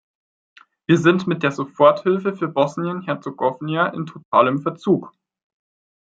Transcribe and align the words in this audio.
Wir 0.87 0.97
sind 0.97 1.27
mit 1.27 1.43
der 1.43 1.51
Soforthilfe 1.51 2.35
für 2.35 2.47
Bosnien-Herzegowina 2.47 3.89
in 3.89 4.07
totalem 4.07 4.57
Verzug! 4.63 5.13